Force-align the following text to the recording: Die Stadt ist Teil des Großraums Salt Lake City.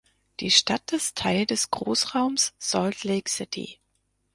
Die 0.39 0.49
Stadt 0.49 0.93
ist 0.93 1.15
Teil 1.15 1.45
des 1.45 1.69
Großraums 1.69 2.55
Salt 2.57 3.03
Lake 3.03 3.29
City. 3.29 3.77